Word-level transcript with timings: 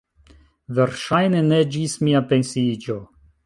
Verŝajne 0.79 1.43
ne 1.51 1.61
ĝis 1.77 1.95
mia 2.07 2.25
pensiiĝo. 2.33 3.01